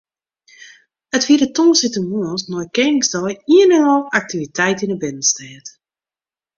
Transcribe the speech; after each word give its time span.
It 1.15 1.23
wie 1.27 1.37
de 1.41 1.47
tongersdeitemoarns 1.55 2.43
nei 2.51 2.65
Keningsdei 2.75 3.33
ien 3.57 3.75
en 3.77 3.87
al 3.93 4.03
aktiviteit 4.19 4.77
yn 4.83 4.91
de 4.91 4.97
binnenstêd. 5.03 5.65